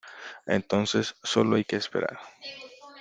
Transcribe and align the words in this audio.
entonces 0.47 1.13
solo 1.21 1.57
hay 1.57 1.63
que 1.63 1.75
esperar. 1.75 2.17